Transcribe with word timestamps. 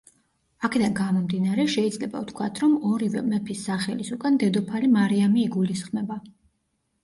აქედან 0.69 0.95
გამომდინარე, 0.99 1.65
შეიძლება 1.73 2.23
ვთქვათ, 2.23 2.63
რომ 2.65 2.75
ორივე 2.93 3.23
მეფის 3.29 3.63
სახელის 3.69 4.13
უკან 4.19 4.43
დედოფალი 4.47 4.93
მარიამი 4.99 5.45
იგულისხმება. 5.49 6.23